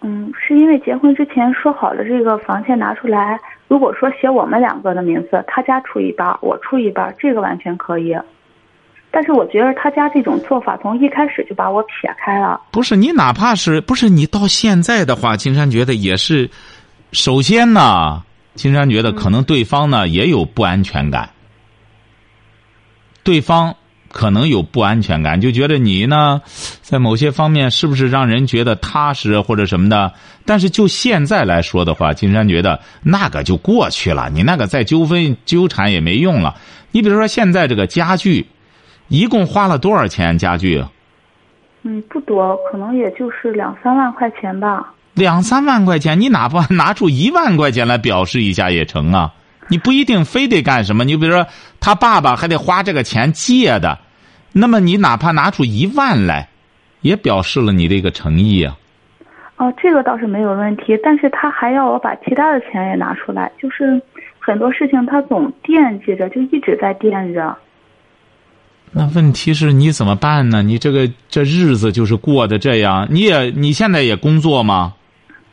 [0.02, 3.40] 嗯，是因为结婚之前说好了，这个房钱拿出来，
[3.70, 8.14] 如果说写我们两个的名字，他家出一半，我出一半，这个完全可以。
[9.12, 12.60] 但是我觉得他家这种做法，从一开始就把我撇开了。
[12.72, 16.50] 不是你，哪怕是不是你到现在的话，金山觉得也是，
[17.12, 18.24] 首先呢，
[18.56, 21.30] 金山觉得可能对方呢也有不安全感，
[23.24, 23.76] 对方
[24.20, 26.42] 可能有不安全感，就觉得你呢，
[26.82, 30.12] 在某些方面是不是让人觉得踏实或者什么的？
[30.46, 36.54] 但是就现在来说的话，金山觉得那个就过去了，你那个再纠纷纠缠也没用了。
[36.92, 38.46] 你比如说现在这个家具，
[39.08, 40.38] 一共花了多少钱？
[40.38, 40.84] 家具？
[41.84, 44.94] 嗯，不多，可能也就是两三万块钱吧。
[45.14, 49.32] 两三万块钱，你哪怕 拿出一万块钱来表示一下也成啊！
[49.70, 51.48] 你不一定非得干什么，你比如说
[51.80, 53.98] 他爸爸还得花这个钱借的，
[54.54, 56.50] 那么你哪怕拿出一万来，
[57.02, 58.78] 也表示了你这个诚意啊。
[59.58, 64.02] 哦，这个倒是没有问题，但是他还要我把其他的钱也拿出来，就是
[64.40, 67.58] 很多事情他总惦记着，就一直在惦着。
[68.92, 70.64] 那问题是你怎么办呢？
[70.64, 74.94] 你这个这日子就是过的这样，你也你现在也工作吗？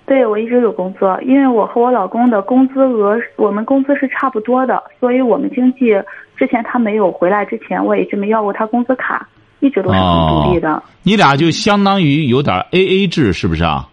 [0.07, 5.93] 对，我一直有工作，因为我和我老公的工资额，我们工资是差不多的，所以我们经济
[6.37, 9.27] 之前他没有回来之前，我也直没要过他工资卡，
[9.61, 10.73] 一直都是很独立的。
[10.75, 13.89] 哦你俩就相当于有点 A A 制，是不是啊？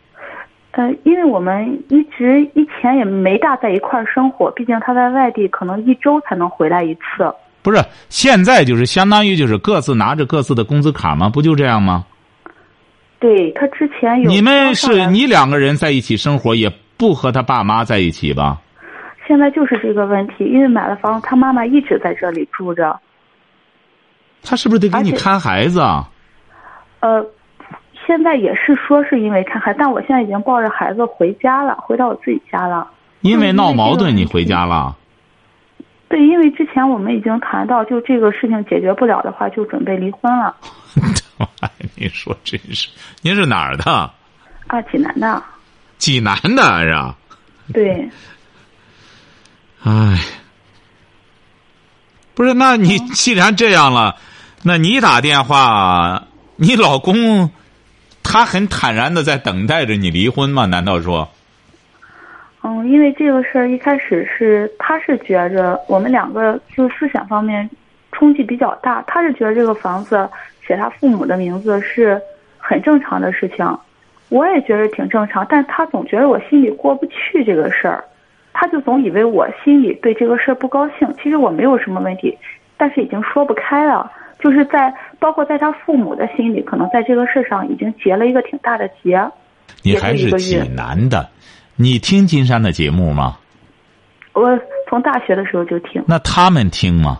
[0.71, 7.32] 呃，因为我们一直以前也没大在一块儿生活，毕竟他在外地，可能一周才能回来一次。
[7.62, 7.79] 不是，
[8.10, 11.29] 现在就是相当于就是各自拿着各自的工资卡吗？
[11.29, 12.03] 不就这样吗？
[13.19, 18.60] 对他之前有你们是你两个人在一起生活，也不和他爸妈在一起吧？
[19.28, 23.00] 现在就是这个问题，因为买了房，他妈妈一直在这里住着。
[24.42, 26.10] 他是不是得给你看孩子啊？
[27.00, 27.26] 呃，
[28.06, 32.88] 现在也是说是因为看孩子，但我现在已经抱着孩子回家了，回到我自己家了。
[33.22, 34.98] 因为闹矛盾，你回家了？
[36.10, 40.56] 对，因为之前我们已经谈到，就这个事情解决不了的话，就准备离婚了。
[41.62, 42.90] 哎，你说真是，
[43.22, 44.12] 您是哪儿的？
[44.68, 45.42] 啊，济南的，
[45.98, 47.16] 济南的是吧？
[47.74, 48.10] 对，
[49.84, 50.17] 哎，
[52.34, 54.15] 不是，那你既然这样了，
[54.63, 56.24] 那你打电话，
[56.56, 57.52] 你老公
[58.24, 60.65] 他很坦然的在等待着你离婚吗？
[60.65, 61.30] 难道说？
[62.62, 67.69] 嗯，因为这个事儿一开始是他是觉着我们两个就思想方面
[68.13, 70.30] 冲击比较大，他是觉得这个房子
[70.65, 72.17] 写他父母的名字是
[72.58, 73.78] 很正常的事情，
[74.30, 78.02] 我也觉得挺正常，但他总觉得我心里过不去这个事儿，
[78.54, 81.12] 他就总以为我心里对这个事儿不高兴。
[81.22, 82.38] 其实我没有什么问题，
[82.78, 89.20] 但是已经说不开了，就是在包括在他父母的心里，可能在这个事儿上已经结了一个挺大的结。
[89.82, 91.30] 你还是济南的，
[91.76, 93.38] 你听金山的节目吗？
[94.34, 97.20] 我从大学的时候就听，那他们听吗？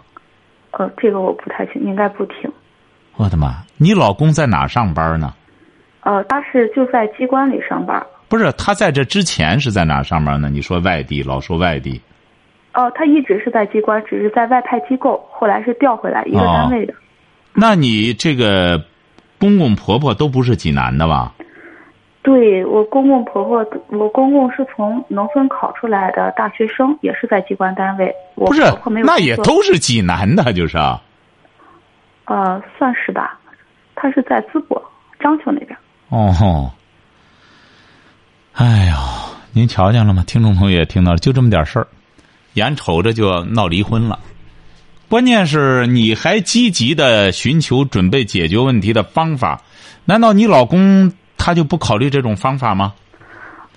[0.72, 2.52] 呃，这个我不太清，应该不听。
[3.16, 3.64] 我的妈！
[3.78, 5.34] 你老公在哪上班呢？
[6.02, 8.04] 呃，他是就在机关里上班。
[8.34, 10.50] 不是，他在这之前是在哪上班呢？
[10.50, 12.02] 你说外地，老说外地。
[12.74, 16.96] 哦、他一直是在机关，只是在外派机构，后来是调回来一个单位的。
[17.54, 18.84] 那你这个
[19.38, 21.32] 公公婆婆都不是济南的吧？
[22.24, 28.12] 对我公公婆婆，我公公是从农村考出来的大学生，也是在机关单位。
[28.34, 31.00] 我不是婆婆没，有那也都是济南的，就是啊。
[32.26, 33.40] 呃，算是吧。
[33.94, 34.84] 他是在淄博
[35.20, 35.78] 章丘那边。
[36.10, 36.72] 哦吼。
[38.54, 38.96] 哎呦，
[39.52, 40.24] 您瞧见了吗？
[40.28, 41.88] 听众朋友也听到了，就这么点事儿，
[42.54, 44.20] 眼瞅着就要闹离婚了。
[45.10, 49.60] 关键是你还积极的寻求准备解决问题的方法，
[50.06, 52.94] 难道你老公他就不考虑这种方法吗？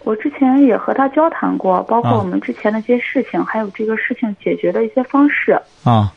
[0.05, 5.59] 我之前也和他交谈过，包括啊我们之前的一些事情，还有这个事情解决的一些方式。
[5.85, 6.13] 啊，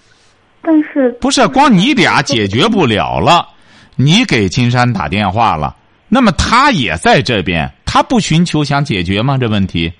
[0.61, 3.47] 但是不是光你俩解决不了了，
[3.95, 5.75] 你给金山打电话了，
[6.09, 9.37] 那么他也在这边，他不寻求想解决吗？
[9.37, 9.93] 这问题？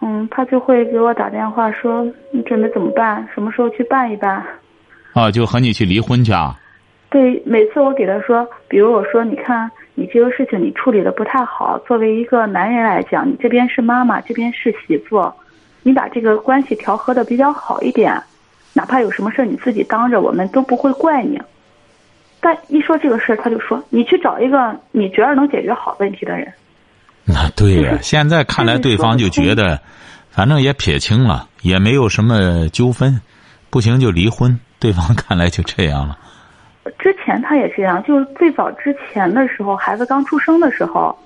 [0.00, 4.42] 嗯，他就会给我打电话说你准备怎么办，什么时候去办一办。
[5.12, 6.58] 啊，就和你去离婚去啊？
[7.10, 15.32] 对，每次我给他说，比如我说，你看你这个事情你处理的不太好，作为一个男人来讲，你这边是妈妈，这边是媳妇，
[15.82, 18.20] 你把这个关系调和的比较好一点，
[18.72, 21.40] 哪怕有什么事儿你自己当着，我们都不会怪你。
[22.44, 26.52] 但一说这个事儿，他就说你去找一个你觉得能解决好问题的人。
[27.24, 29.80] 那对呀、就是现在看来对方就觉得，
[30.30, 33.18] 反正也撇清了，也没有什么纠纷，
[33.70, 34.60] 不行就离婚。
[34.78, 36.18] 对方 看来就这样了。
[36.98, 41.18] 之前他也这样，就是最早之前的时候，孩子刚出生的时候，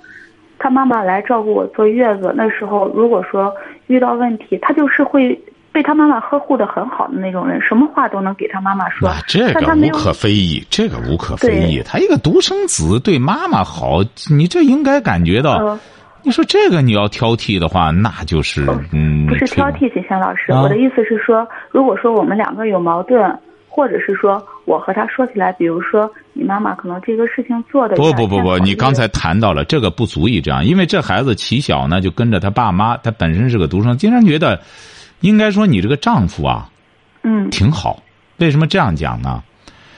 [0.57, 3.53] 他妈妈来照顾我坐月子，那时候如果说
[3.89, 5.37] 遇到问题，他就是会
[5.73, 9.11] 被他妈妈呵护的很好的那种人，什么话都能给他妈妈说。
[9.27, 11.83] 这个无可非议，这个无可非议。
[11.85, 14.01] 他一个独生子对妈妈好，
[14.31, 15.79] 你这应该感觉到。
[16.23, 19.27] 你说这个你要挑剔的话，那就是嗯。
[19.27, 23.39] 不是挑剔，金山老师，我的意思是说，如果说我们两个有矛盾。
[23.71, 34.61] 或者是说，我和他说起来，比如说你妈妈可能这个事情做的不不不不，你刚才谈到了这个不足以这样，因为这孩子起小呢就跟着他爸妈，他本身是个独生，经常觉得，
[35.21, 36.71] 应该说你这个丈夫啊，
[37.23, 38.03] 嗯，挺好。
[38.39, 39.43] 为什么这样讲呢？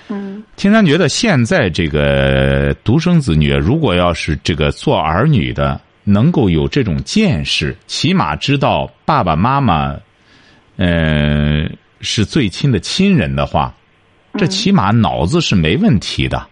[0.08, 9.96] 嗯，青山觉得现在这个独生子女，如果要是这个做儿女的能够有这种见识，起码知道爸爸妈妈，
[10.76, 11.70] 嗯。
[12.02, 13.74] 是最亲的亲人的话，
[14.38, 16.46] 这起码脑子是没问题的。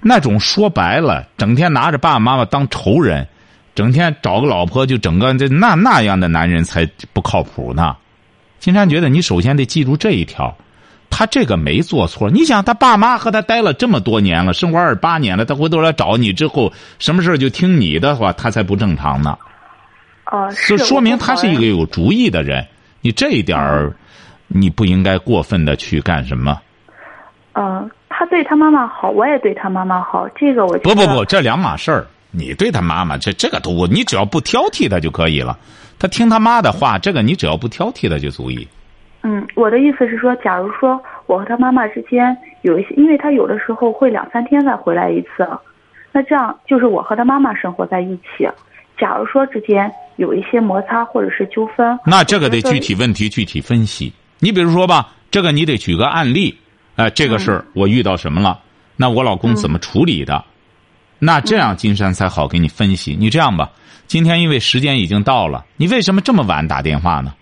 [0.00, 3.28] 那种说白了，整天拿着爸爸妈妈当仇人，
[3.74, 7.94] 整天找个老婆就整个这那那样的男人才不靠谱呢。
[8.64, 10.56] 金山觉得你首先得记住这一条，
[11.10, 12.30] 他这个没做错。
[12.30, 19.36] 你想，他爸妈和他待了这么多年了，生活二八年了，他回头来找你之后，什么事就听你的话，他才不正常呢。
[20.24, 22.66] 啊，就说明他是一个有主意的人。
[23.02, 23.94] 你这一点儿。
[24.46, 26.60] 你不应该过分的去干什么？
[27.54, 32.06] 呃，他对他妈妈好，我也对他妈妈好，这个我不不不，这两码事儿。
[32.36, 35.56] 你对他妈妈，这这个都，你只要不挑剔他就可以了。
[35.98, 38.66] 他听他妈的话，这个你只要不挑剔他就足以。
[39.22, 45.48] 嗯，我的意思是说，假如说我和他妈妈之间有一些，因为他有的时候会两三天再回来一次，
[46.12, 48.46] 那这样就是我和他妈妈生活在一起。
[48.98, 54.12] 假如说之间有一些摩擦或者是纠纷，那这个得具体问题具体分析。
[54.40, 56.58] 你比如说吧，这个你得举个案例，
[56.96, 58.60] 哎，这个事儿我遇到什么了？
[58.96, 60.44] 那我老公怎么处理的？
[61.18, 63.16] 那这样金山才好给你分析。
[63.18, 63.70] 你这样吧，
[64.06, 67.32] 今天因为时间已经到了，你为什么这么晚打电话呢？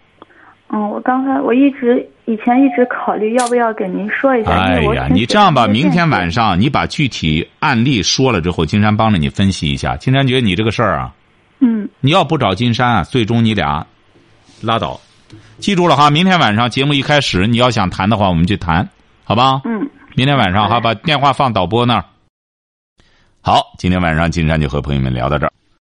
[0.74, 4.52] 嗯，我刚才我一直以前一直考虑要不要给您说一下。
[4.52, 9.96] 哎呀，你这样吧，明天晚上你把具体案例说了之后，金山帮着你分析一下。
[9.96, 11.12] 金山觉得你这个事儿啊，
[11.60, 13.86] 嗯，你要不找金山啊，最终你俩
[14.62, 14.98] 拉倒。
[15.58, 18.88] 记住了哈，明天晚上节目一开始，你要想谈的话，我们就谈，
[19.24, 19.60] 好吧？
[19.64, 19.88] 嗯。
[20.14, 22.04] 明天晚上哈，把电话放导播那儿。
[23.44, 25.52] 好，今天晚上金山就和朋友们聊到这儿。